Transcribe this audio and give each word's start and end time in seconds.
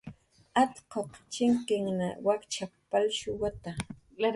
"Atquq 0.61 1.37
amninhan 1.47 2.01
wakchap"" 2.25 2.71
palshuwata" 2.89 3.71